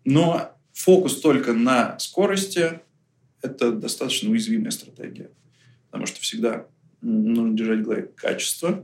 [0.03, 2.79] Но фокус только на скорости–
[3.43, 5.29] это достаточно уязвимая стратегия.
[5.91, 6.65] Потому что всегда
[7.01, 8.83] нужно держать в голове качество,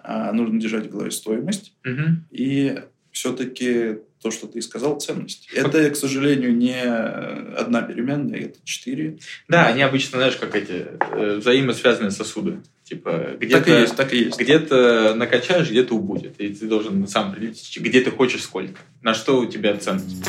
[0.00, 1.76] а нужно держать в голове стоимость.
[1.84, 2.24] Угу.
[2.32, 2.82] И
[3.20, 5.48] все-таки то, что ты сказал, ценность.
[5.54, 9.18] Это, к сожалению, не одна переменная, это четыре.
[9.46, 12.60] Да, они обычно, знаешь, как эти э, взаимосвязанные сосуды.
[12.82, 14.40] Типа, где-то, так и есть, так и есть.
[14.40, 16.40] Где-то накачаешь, где-то убудет.
[16.40, 18.80] И ты должен сам определить, где ты хочешь сколько.
[19.02, 20.26] На что у тебя ценность.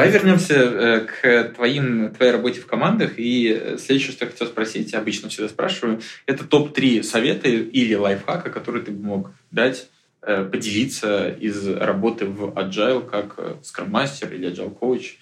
[0.00, 3.18] Давай вернемся э, к твоим, твоей работе в командах.
[3.18, 8.82] И следующее, что я хотел спросить, обычно всегда спрашиваю, это топ-3 совета или лайфхака, которые
[8.82, 9.88] ты бы мог дать,
[10.22, 15.16] э, поделиться из работы в Agile как Scrum Master или Agile Coach,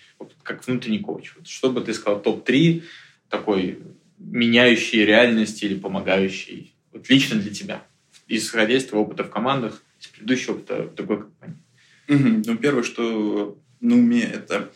[0.45, 1.33] как внутренний коуч.
[1.45, 2.85] Что бы ты сказал, топ-3
[3.29, 3.81] такой
[4.19, 7.83] меняющий реальность или помогающий вот лично для тебя,
[8.29, 11.57] исходя из твоего опыта в командах, из предыдущего опыта в другой компании?
[12.09, 12.43] Угу.
[12.47, 14.71] Ну, первое, что на уме, это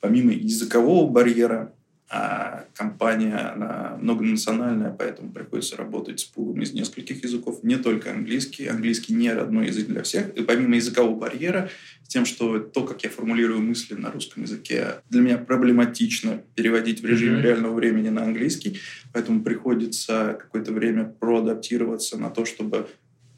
[0.00, 1.72] помимо языкового барьера,
[2.14, 8.66] а компания она многонациональная, поэтому приходится работать с пулом из нескольких языков, не только английский.
[8.66, 10.28] Английский не родной язык для всех.
[10.34, 11.70] И помимо языкового барьера,
[12.04, 17.00] с тем, что то, как я формулирую мысли на русском языке, для меня проблематично переводить
[17.00, 17.42] в режиме mm-hmm.
[17.42, 18.78] реального времени на английский,
[19.14, 22.88] поэтому приходится какое-то время проадаптироваться на то, чтобы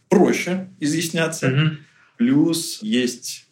[0.09, 1.49] проще изъясняться.
[1.49, 1.71] Mm-hmm.
[2.17, 3.44] Плюс есть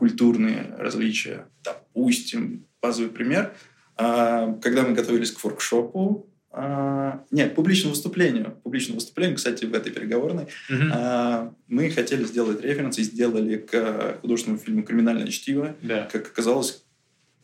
[0.00, 1.46] культурные различия.
[1.62, 3.52] Допустим, базовый пример.
[3.96, 8.56] А, когда мы готовились к воркшопу, а, нет, публичному выступлению.
[8.62, 10.46] Публичному выступлению, кстати, в этой переговорной.
[10.70, 11.52] Uh-huh.
[11.68, 15.76] Мы хотели сделать референс и сделали к художественному фильму «Криминальное чтиво».
[15.82, 16.08] Да.
[16.10, 16.82] Как оказалось,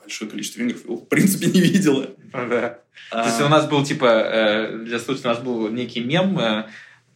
[0.01, 2.07] большое количество венгров его, в принципе, не видело.
[2.33, 2.79] Да.
[3.11, 3.23] А...
[3.23, 6.65] То есть у нас был, типа, э, для слушателей, у нас был некий мем, э,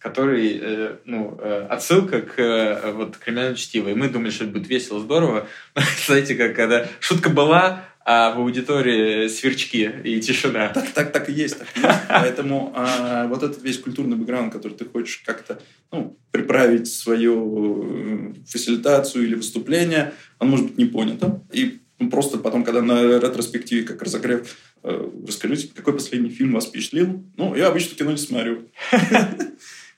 [0.01, 3.91] который, э, ну, э, отсылка к э, вот криминальному чтиву.
[3.91, 5.47] И мы думали, что это будет весело, здорово.
[6.07, 10.71] Знаете, как когда шутка была, а в аудитории сверчки и тишина.
[10.71, 11.59] Так, так, так и есть.
[11.59, 11.99] Так и есть.
[12.09, 15.61] Поэтому а, вот этот весь культурный бэкграунд, который ты хочешь как-то
[15.93, 21.45] ну, приправить свою фасилитацию или выступление, он может быть не понятым.
[21.53, 21.79] И
[22.11, 27.23] просто потом, когда на ретроспективе, как разогрев, расскажите, какой последний фильм вас впечатлил?
[27.37, 28.63] Ну, я обычно кино не смотрю.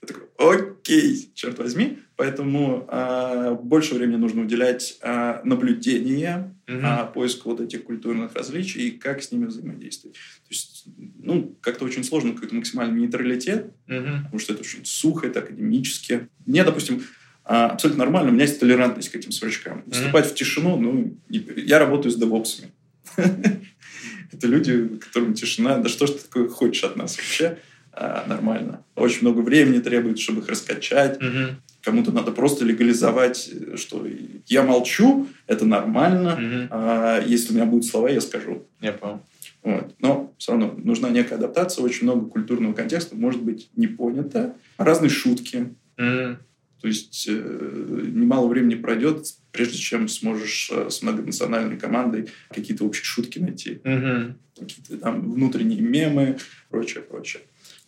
[0.02, 1.98] Я такой, окей, черт возьми.
[2.16, 7.10] Поэтому э, больше времени нужно уделять э, наблюдению, mm-hmm.
[7.10, 10.16] э, поиску вот этих культурных различий и как с ними взаимодействовать.
[10.16, 10.84] То есть,
[11.18, 14.24] ну, как-то очень сложно какой-то максимальный нейтралитет, mm-hmm.
[14.24, 16.28] потому что это очень сухо, это академически.
[16.46, 17.02] Мне, допустим,
[17.44, 19.78] абсолютно нормально, у меня есть толерантность к этим сверчкам.
[19.78, 19.92] Mm-hmm.
[19.92, 22.72] Вступать в тишину, ну, я работаю с девопсами.
[23.16, 27.58] Это люди, которым тишина, да что ж ты такое хочешь от нас вообще?
[27.92, 28.84] А, нормально.
[28.96, 31.16] Очень много времени требует, чтобы их раскачать.
[31.16, 31.56] Угу.
[31.82, 34.06] Кому-то надо просто легализовать, что
[34.46, 36.34] я молчу, это нормально.
[36.34, 36.68] Угу.
[36.70, 38.66] А, если у меня будут слова, я скажу.
[38.80, 39.20] Я понял.
[39.62, 39.94] Вот.
[40.00, 44.54] Но все равно нужна некая адаптация, очень много культурного контекста может быть не понято.
[44.76, 45.68] Разные шутки.
[45.96, 46.36] Mm.
[46.80, 53.04] То есть э, немало времени пройдет, прежде чем сможешь э, с многонациональной командой какие-то общие
[53.04, 53.80] шутки найти.
[53.84, 54.32] Mm-hmm.
[54.58, 56.38] Какие-то там внутренние мемы,
[56.70, 57.42] прочее, прочее.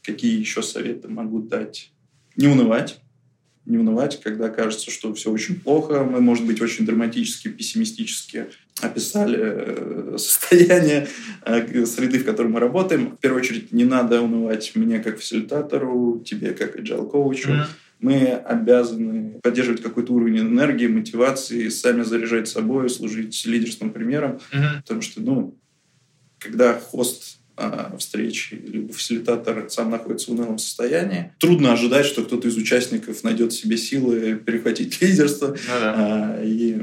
[0.05, 1.91] Какие еще советы могу дать?
[2.37, 3.01] Не унывать.
[3.65, 6.05] Не унывать, когда кажется, что все очень плохо.
[6.05, 8.47] Мы, может быть, очень драматически, пессимистически
[8.83, 11.09] описали э, состояние
[11.47, 13.13] э, среды, в которой мы работаем.
[13.13, 17.51] В первую очередь, не надо унывать мне как фасилитатору, тебе как agile коучу.
[17.51, 17.67] Mm-hmm.
[18.01, 24.41] Мы обязаны поддерживать какой-то уровень энергии, мотивации, сами заряжать собой, служить лидерским примером.
[24.53, 24.77] Mm-hmm.
[24.83, 25.59] Потому что, ну,
[26.39, 27.39] когда хост
[27.99, 31.33] встречи, либо фасилитатор сам находится в унылом состоянии.
[31.39, 35.95] Трудно ожидать, что кто-то из участников найдет в себе силы перехватить лидерство ну, да.
[35.97, 36.77] а, и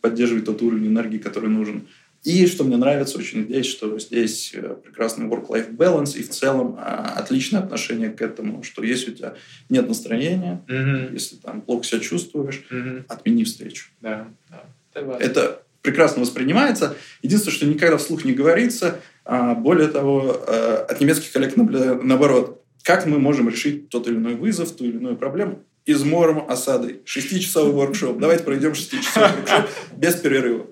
[0.00, 1.88] поддерживать тот уровень энергии, который нужен.
[2.22, 6.76] И что мне нравится очень здесь, что здесь э, прекрасный work-life balance и в целом
[6.78, 9.34] а, отличное отношение к этому, что если у тебя
[9.70, 11.14] нет настроения, mm-hmm.
[11.14, 13.04] если там плохо себя чувствуешь, mm-hmm.
[13.08, 13.86] отмени встречу.
[14.02, 15.16] Да, да.
[15.18, 16.96] Это, прекрасно воспринимается.
[17.22, 23.06] Единственное, что никогда вслух не говорится, а, более того, э, от немецких коллег наоборот, как
[23.06, 25.62] мы можем решить тот или иной вызов, ту или иную проблему?
[25.86, 27.00] Измором осадой.
[27.04, 28.18] Шестичасовой воркшоп.
[28.18, 30.66] Давайте пройдем шестичасовой воркшоп без перерыва.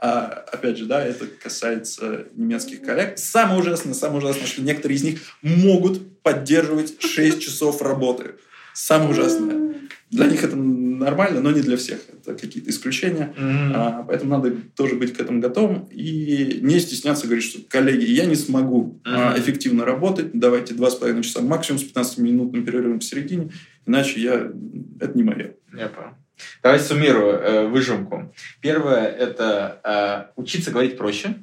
[0.00, 3.18] А, опять же, да, это касается немецких коллег.
[3.18, 8.36] Самое ужасное, самое ужасное, что некоторые из них могут поддерживать 6 часов работы.
[8.74, 9.74] Самое ужасное.
[10.10, 10.56] Для них это
[10.98, 12.00] нормально, но не для всех.
[12.12, 13.34] Это какие-то исключения.
[13.36, 13.72] Mm-hmm.
[13.74, 18.26] А, поэтому надо тоже быть к этому готовым и не стесняться говорить, что, коллеги, я
[18.26, 19.34] не смогу mm-hmm.
[19.34, 23.50] а, эффективно работать, давайте 2,5 часа максимум с 15-минутным перерывом в середине,
[23.86, 24.52] иначе я...
[25.00, 25.54] это не мое.
[25.72, 26.10] Я понял.
[26.62, 28.32] Давайте суммирую э, выжимку.
[28.60, 29.80] Первое– это
[30.36, 31.34] э, учиться говорить проще,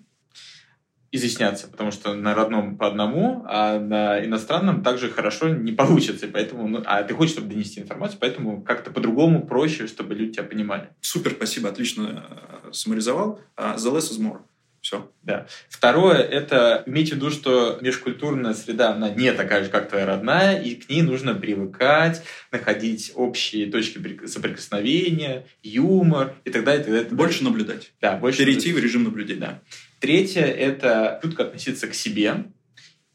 [1.16, 6.28] изъясняться, потому что на родном по одному, а на иностранном также хорошо не получится.
[6.28, 10.44] Поэтому, ну, а ты хочешь, чтобы донести информацию, поэтому как-то по-другому проще, чтобы люди тебя
[10.44, 10.90] понимали.
[11.02, 12.26] Супер, спасибо, отлично
[12.64, 13.40] э, саморизовал.
[13.58, 14.40] Uh, the less is more.
[14.86, 15.12] Все.
[15.24, 15.48] Да.
[15.68, 20.62] Второе– это иметь в виду, что межкультурная среда, она не такая же, как твоя родная,
[20.62, 26.82] и к ней нужно привыкать, находить общие точки соприкосновения, юмор и так далее.
[26.82, 27.10] И так далее.
[27.10, 27.94] Больше наблюдать.
[28.00, 28.82] Да, больше Перейти наблюдать.
[28.82, 29.40] в режим наблюдения.
[29.40, 29.62] Да.
[30.06, 32.46] Третье– это чутко относиться к себе.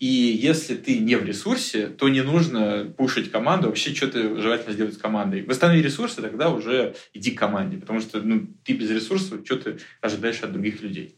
[0.00, 3.68] И если ты не в ресурсе, то не нужно пушить команду.
[3.68, 5.42] Вообще что-то желательно сделать с командой.
[5.44, 7.76] Восстанови ресурсы, тогда уже иди к команде.
[7.76, 11.14] Потому что ну, ты без ресурсов, что ты ожидаешь от других людей.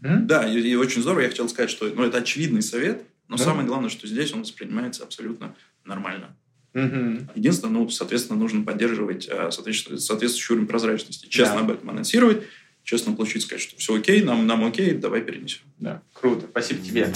[0.00, 1.20] Да, и, и очень здорово.
[1.20, 3.44] Я хотел сказать, что ну, это очевидный совет, но да.
[3.44, 5.54] самое главное, что здесь он воспринимается абсолютно
[5.84, 6.34] нормально.
[6.72, 7.32] Угу.
[7.34, 11.26] Единственное, ну, соответственно, нужно поддерживать а, соответствующий уровень прозрачности.
[11.26, 11.60] Честно да.
[11.60, 12.44] об этом анонсировать,
[12.86, 15.62] честно получить, сказать, что все окей, нам, нам окей, давай перенесем.
[15.78, 16.46] Да, круто.
[16.48, 17.12] Спасибо тебе.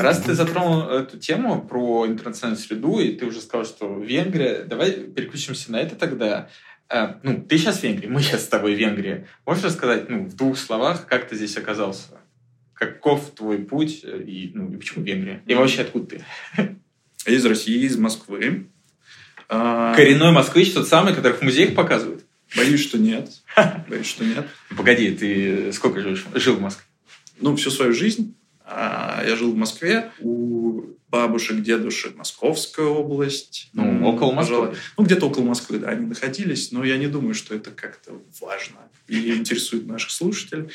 [0.00, 4.92] Раз ты затронул эту тему про интернациональную среду, и ты уже сказал, что Венгрия, давай
[4.92, 6.48] переключимся на это тогда.
[6.88, 9.26] А, ну, ты сейчас в Венгрии, мы сейчас с тобой в Венгрии.
[9.44, 12.20] Можешь рассказать, ну, в двух словах, как ты здесь оказался?
[12.72, 15.42] Каков твой путь э, и, ну, и почему Венгрия?
[15.46, 16.24] И вообще откуда ты?
[17.26, 18.68] Из России, из Москвы.
[19.48, 22.24] А, Коренной москвич тот самый, которых в музеях показывают?
[22.56, 23.30] Боюсь, что нет.
[23.88, 24.46] Боюсь, что нет.
[24.76, 26.84] Погоди, ты сколько живешь, жил в Москве?
[27.40, 28.36] Ну, всю свою жизнь.
[28.64, 30.12] А, я жил в Москве.
[30.20, 33.68] У бабушек, дедушек Московская область.
[33.72, 34.74] Ну, около Москвы.
[34.96, 36.72] Ну, где-то около Москвы, да, они находились.
[36.72, 38.78] Но я не думаю, что это как-то важно
[39.08, 40.70] и интересует наших слушателей.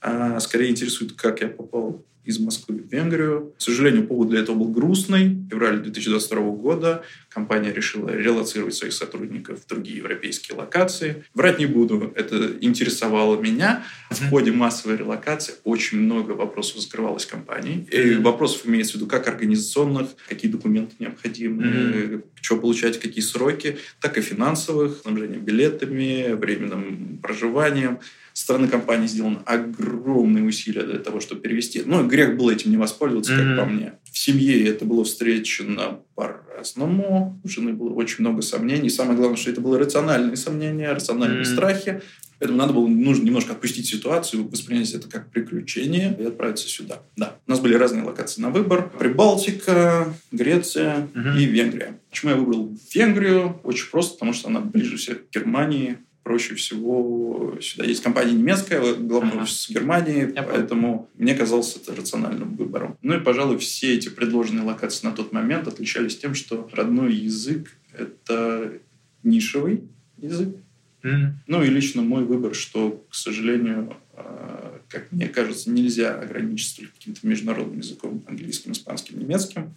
[0.00, 3.54] А, скорее интересует, как я попал из Москвы в Венгрию.
[3.56, 5.28] К сожалению, повод для этого был грустный.
[5.28, 11.24] В феврале 2022 года компания решила релацировать своих сотрудников в другие европейские локации.
[11.32, 13.82] Врать не буду, это интересовало меня.
[14.10, 17.88] В ходе массовой релокации очень много вопросов закрывалось компанией.
[17.90, 22.24] И вопросов имеется в виду как организационных, какие документы необходимы, mm-hmm.
[22.42, 28.00] что получать, какие сроки, так и финансовых, снабжение билетами, временным проживанием
[28.38, 31.82] стороны компании сделаны огромные усилия для того, чтобы перевести.
[31.84, 33.56] Ну, грех было этим не воспользоваться, mm-hmm.
[33.56, 33.94] как по мне.
[34.12, 37.40] В семье это было встречено по-разному.
[37.42, 38.90] У жены было очень много сомнений.
[38.90, 41.52] Самое главное, что это было рациональные сомнения, рациональные mm-hmm.
[41.52, 42.00] страхи.
[42.38, 47.02] Поэтому надо было нужно немножко отпустить ситуацию, воспринять это как приключение и отправиться сюда.
[47.16, 48.88] Да, у нас были разные локации на выбор.
[48.96, 51.36] Прибалтика, Греция угу.
[51.36, 51.98] и Венгрия.
[52.10, 53.60] Почему я выбрал Венгрию?
[53.64, 57.84] Очень просто, потому что она ближе всех к Германии, проще всего сюда.
[57.86, 59.42] Есть компания немецкая, главный ага.
[59.44, 61.08] офис Германии, Я поэтому понял.
[61.16, 62.98] мне казалось это рациональным выбором.
[63.00, 67.74] Ну и, пожалуй, все эти предложенные локации на тот момент отличались тем, что родной язык—
[67.96, 68.74] это
[69.22, 69.84] нишевый
[70.18, 70.54] язык.
[71.02, 71.30] Mm.
[71.46, 77.26] Ну и лично мой выбор, что, к сожалению, а, как мне кажется, нельзя ограничиться каким-то
[77.26, 79.74] международным языком, английским, испанским, немецким.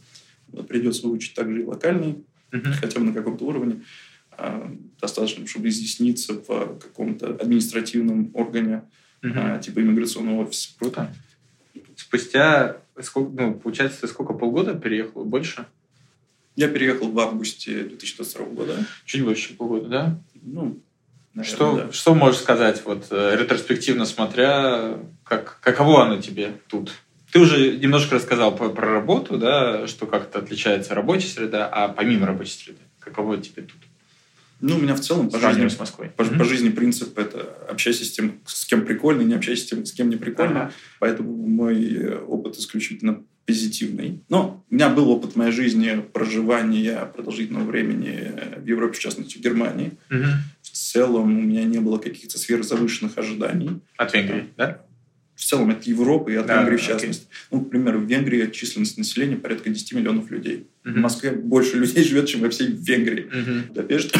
[0.67, 2.73] Придется выучить также и локальный, mm-hmm.
[2.73, 3.83] хотя бы на каком-то уровне.
[4.31, 8.83] А, достаточно, чтобы изъясниться в каком-то административном органе,
[9.23, 9.39] угу.
[9.61, 10.69] типа иммиграционного офиса.
[10.79, 11.13] Круто.
[11.95, 15.25] Спустя, сколько, ну, получается, сколько, полгода переехал?
[15.25, 15.65] Больше?
[16.55, 18.85] Я переехал в августе 2022 года.
[19.05, 20.19] Чуть больше полгода, да?
[20.41, 20.81] Ну,
[21.33, 21.91] наверное, что, да.
[21.91, 26.91] что можешь сказать, вот э, ретроспективно смотря, как, каково оно тебе тут?
[27.31, 32.27] Ты уже немножко рассказал про, про работу, да, что как-то отличается рабочая среда, а помимо
[32.27, 33.77] рабочей среды, каково тебе тут?
[34.61, 36.09] Ну, у меня в целом по жизни, с Москвой.
[36.09, 36.37] По, mm-hmm.
[36.37, 39.91] по жизни принцип это общайся с тем, с кем прикольно, не общайся с тем, с
[39.91, 40.61] кем не прикольно.
[40.61, 40.73] Ага.
[40.99, 44.23] Поэтому мой э, опыт исключительно позитивный.
[44.29, 49.41] Но у меня был опыт моей жизни проживания продолжительного времени в Европе, в частности, в
[49.41, 49.93] Германии.
[50.09, 50.25] Угу.
[50.61, 53.81] В целом у меня не было каких-то сверхзавышенных ожиданий.
[53.97, 54.85] От Венгрии, да?
[55.41, 57.23] В целом от Европы и от да, Венгрии в частности.
[57.23, 57.47] Okay.
[57.49, 60.67] Ну, к примеру, в Венгрии численность населения порядка 10 миллионов людей.
[60.83, 60.93] Uh-huh.
[60.93, 63.25] В Москве больше людей живет, чем во всей Венгрии.
[63.25, 63.67] Uh-huh.
[63.69, 64.15] Будапешт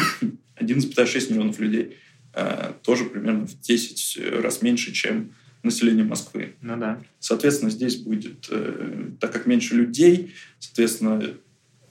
[0.56, 1.96] 11,6 миллионов людей.
[2.34, 6.56] А, тоже примерно в 10 раз меньше, чем население Москвы.
[6.60, 7.00] Ну да.
[7.20, 11.22] Соответственно, здесь будет, э, так как меньше людей, соответственно,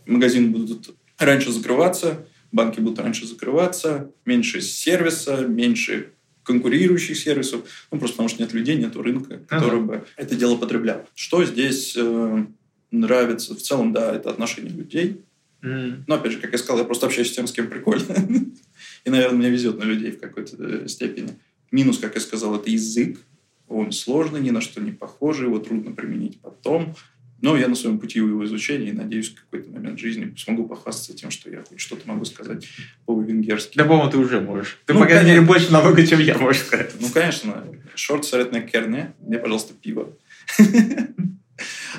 [0.06, 6.10] магазины будут раньше закрываться, банки будут раньше закрываться, меньше сервиса, меньше
[6.52, 9.88] конкурирующих сервисов, ну, просто потому что нет людей, нет рынка, который ага.
[9.88, 11.08] бы это дело потреблял.
[11.16, 12.46] Что здесь э,
[12.92, 13.56] нравится?
[13.56, 15.22] В целом, да, это отношение людей.
[15.62, 16.04] Mm.
[16.08, 18.16] Но, опять же, как я сказал, я просто общаюсь с тем, с кем прикольно.
[19.06, 21.30] И, наверное, мне везет на людей в какой-то э, степени.
[21.72, 23.20] Минус, как я сказал, это язык.
[23.68, 26.96] Он сложный, ни на что не похожий, его трудно применить потом.
[27.42, 31.14] Но я на своем пути его изучения и надеюсь, в какой-то момент жизни смогу похвастаться
[31.14, 32.68] тем, что я хоть что-то могу сказать
[33.06, 33.78] по-венгерски.
[33.78, 34.80] Да, по-моему, ты уже можешь.
[34.86, 36.94] Ты, ну, по крайней мере, больше намного, чем я, можешь сказать.
[37.00, 37.64] Ну, конечно.
[37.96, 39.14] Шорт советная керне.
[39.20, 40.16] Мне, пожалуйста, пиво.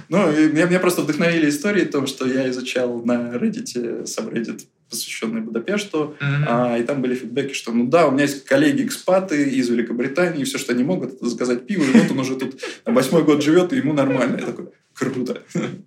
[0.09, 6.16] Ну, меня, просто вдохновили истории о том, что я изучал на Reddit, subreddit, посвященный Будапешту,
[6.20, 6.45] mm-hmm.
[6.47, 10.45] а, и там были фидбэки, что ну да, у меня есть коллеги-экспаты из Великобритании, и
[10.45, 13.72] все, что они могут, это заказать пиво, и вот он уже тут восьмой год живет,
[13.72, 14.36] и ему нормально.
[14.38, 15.43] Я такой, Круто.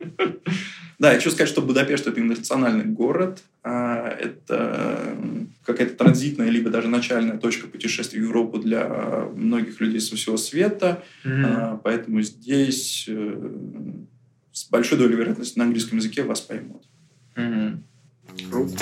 [0.97, 3.43] Да, я хочу сказать, что Будапешт– это интернациональный город.
[3.63, 5.17] А, это
[5.65, 11.03] какая-то транзитная, либо даже начальная точка путешествия в Европу для многих людей со всего света.
[11.25, 11.81] Mm-hmm.
[11.83, 13.51] Поэтому здесь э,
[14.53, 16.83] с большой долей вероятности на английском языке вас поймут.
[17.35, 17.77] Mm-hmm.
[18.49, 18.75] Круто.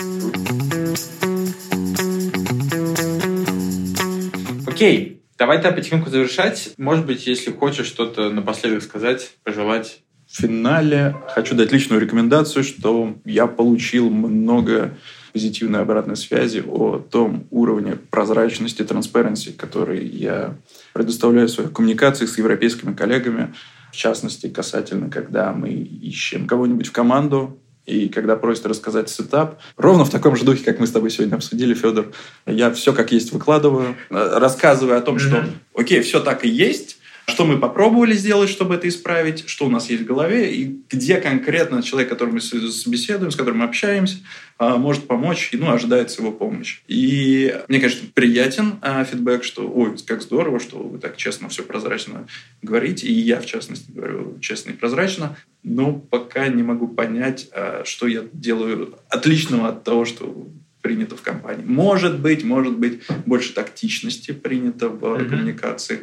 [4.67, 6.73] Окей, давай тогда потихоньку завершать.
[6.77, 10.02] Может быть, если хочешь что-то напоследок сказать, пожелать
[10.33, 11.15] финале.
[11.29, 14.97] Хочу дать личную рекомендацию, что я получил много
[15.31, 20.55] позитивной обратной связи о том уровне прозрачности, transparency, который я
[20.93, 23.53] предоставляю в своих коммуникациях с европейскими коллегами,
[23.91, 30.05] в частности, касательно, когда мы ищем кого-нибудь в команду, и когда просят рассказать сетап, ровно
[30.05, 32.11] в таком же духе, как мы с тобой сегодня обсудили, Федор,
[32.45, 35.19] я все как есть выкладываю, рассказываю о том, mm-hmm.
[35.19, 36.97] что, окей, все так и есть,
[37.27, 41.17] что мы попробовали сделать, чтобы это исправить, что у нас есть в голове, и где
[41.17, 44.17] конкретно человек, которым мы собеседуем, с которым мы общаемся,
[44.57, 46.81] а, может помочь, и, ну, ожидается его помощь.
[46.87, 51.63] И мне, конечно, приятен а, фидбэк, что, ой, как здорово, что вы так честно, все
[51.63, 52.27] прозрачно
[52.61, 57.83] говорите, и я, в частности, говорю честно и прозрачно, но пока не могу понять, а,
[57.85, 60.47] что я делаю отличного от того, что
[60.81, 61.63] принято в компании.
[61.65, 65.29] Может быть, может быть, больше тактичности принято в mm-hmm.
[65.29, 66.01] коммуникации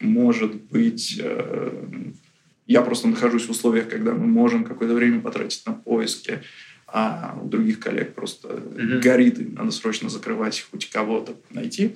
[0.00, 1.84] может быть, э,
[2.66, 6.42] я просто нахожусь в условиях, когда мы можем какое-то время потратить на поиски,
[6.86, 9.00] а у других коллег просто mm-hmm.
[9.00, 11.94] горит, и надо срочно закрывать, хоть кого-то найти.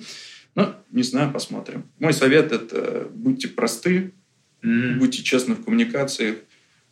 [0.53, 1.83] Ну, не знаю, посмотрим.
[1.99, 4.13] Мой совет– это будьте просты,
[4.61, 4.97] mm-hmm.
[4.99, 6.37] будьте честны в коммуникациях,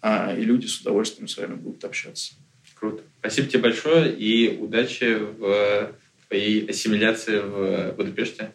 [0.01, 2.33] а, и люди с удовольствием с вами будут общаться.
[2.75, 3.03] Круто.
[3.19, 5.93] Спасибо тебе большое и удачи в
[6.27, 8.51] твоей ассимиляции в Будапеште.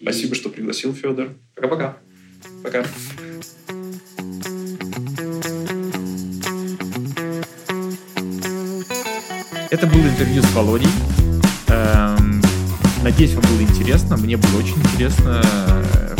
[0.00, 1.30] Спасибо, что пригласил, Федор.
[1.54, 1.96] Пока-пока.
[2.62, 2.84] Пока.
[9.70, 10.88] Это было интервью с Володей.
[11.68, 12.40] Эм,
[13.02, 14.16] надеюсь, вам было интересно.
[14.16, 15.42] Мне было очень интересно,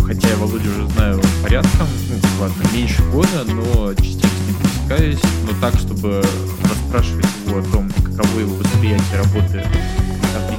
[0.04, 5.74] хотя я Володю уже знаю порядком, ну, ладно, меньше года, но ним пересекаюсь, но так,
[5.78, 6.22] чтобы
[6.64, 9.64] расспрашивать его о том, каково его восприятие работы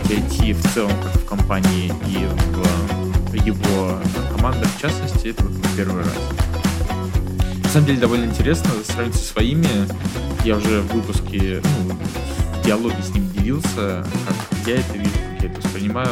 [0.08, 2.99] в IT в целом, как в компании и в
[3.38, 4.00] его
[4.36, 6.14] команда, в частности, это вот первый раз.
[7.64, 9.68] На самом деле довольно интересно сравнить со своими.
[10.44, 11.96] Я уже в выпуске, ну,
[12.62, 14.06] в диалоге с ним делился,
[14.50, 16.10] как я это вижу, как я это воспринимаю.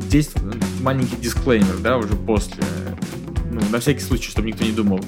[0.00, 0.30] Здесь
[0.80, 2.64] маленький дисклеймер, да, уже после.
[3.50, 5.00] Ну, на всякий случай, чтобы никто не думал,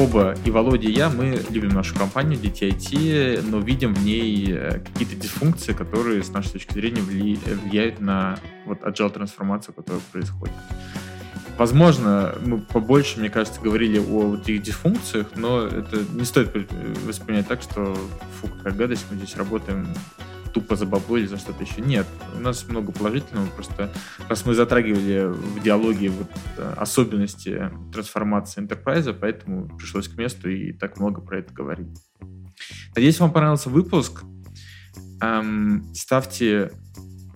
[0.00, 4.80] оба, и Володя, и я, мы любим нашу компанию DTIT, но видим в ней э,
[4.80, 10.54] какие-то дисфункции, которые, с нашей точки зрения, влияют на вот agile трансформацию, которая происходит.
[11.58, 16.50] Возможно, мы побольше, мне кажется, говорили о этих дисфункциях, но это не стоит
[17.06, 17.94] воспринимать так, что
[18.40, 19.86] фу, какая гадость, мы здесь работаем
[20.52, 21.80] тупо за бабло или за что-то еще.
[21.80, 23.92] Нет, у нас много положительного, просто
[24.28, 30.72] раз мы затрагивали в диалоге вот э, особенности трансформации enterprise, поэтому пришлось к месту и
[30.72, 31.88] так много про это говорить.
[32.94, 34.22] Надеюсь, вам понравился выпуск.
[35.22, 36.72] Эм, ставьте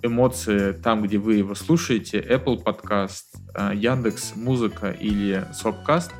[0.02, 6.10] эмоции там, где вы его слушаете, Apple Podcast, э, Яндекс Музыка или Swapcast.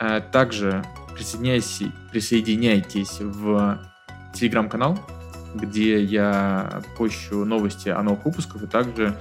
[0.00, 0.84] Э, также
[1.14, 1.82] присоединяйтесь,
[2.12, 3.80] присоединяйтесь в
[4.34, 4.98] телеграм-канал,
[5.54, 9.16] где я пощу новости о новых выпусках и также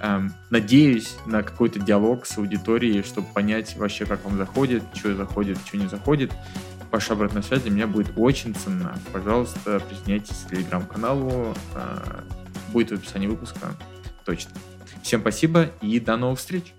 [0.00, 5.58] эм, надеюсь на какой-то диалог с аудиторией, чтобы понять вообще, как вам заходит, что заходит,
[5.66, 6.32] что не заходит.
[6.90, 8.98] Ваша обратная связь для меня будет очень ценна.
[9.12, 11.54] Пожалуйста, присоединяйтесь к телеграм-каналу.
[11.74, 12.22] Э,
[12.72, 13.74] будет в описании выпуска.
[14.24, 14.50] Точно.
[15.02, 16.74] Всем спасибо и до новых встреч!